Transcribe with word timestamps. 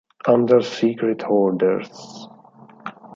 Under 0.25 0.63
Secret 0.63 1.21
Orders 1.29 2.27